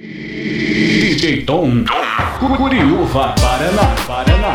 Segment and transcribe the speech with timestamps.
[0.00, 1.84] DJ Tom,
[2.38, 4.54] Curiúva, Paraná, Paraná.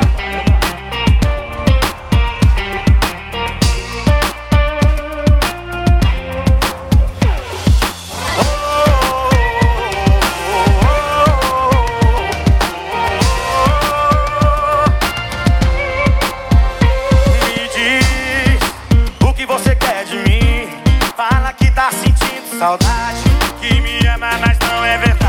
[17.35, 18.59] Me diz
[19.21, 20.69] o que você quer de mim.
[21.17, 25.22] Fala que tá sentindo Saudade que me ama, mas não é verdade.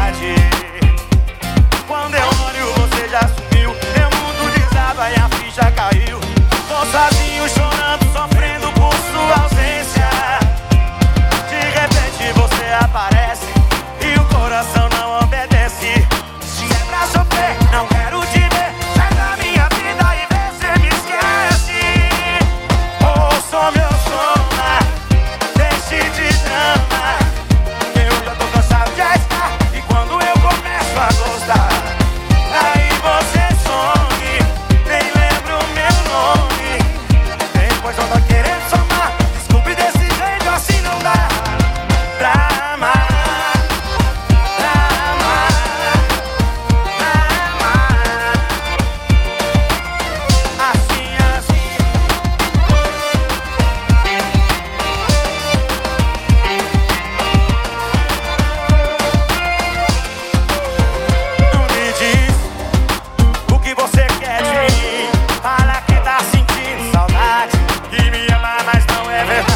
[69.15, 69.54] Yeah.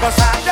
[0.00, 0.45] gozar.